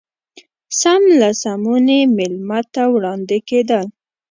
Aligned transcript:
سم 0.79 1.01
له 1.19 1.29
سمونې 1.43 1.99
مېلمه 2.17 2.59
ته 2.73 2.83
وړاندې 2.93 3.37
کېدل. 3.49 3.85